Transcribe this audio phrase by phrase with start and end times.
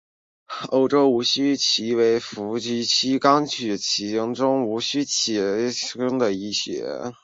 [0.71, 7.13] 欧洲无须鳕为辐鳍鱼纲鳕形目无须鳕科的其中一种。